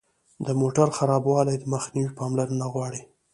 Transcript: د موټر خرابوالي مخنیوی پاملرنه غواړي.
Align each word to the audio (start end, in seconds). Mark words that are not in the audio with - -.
د 0.45 0.47
موټر 0.61 0.87
خرابوالي 0.97 1.55
مخنیوی 1.73 2.15
پاملرنه 2.19 2.65
غواړي. 2.73 3.01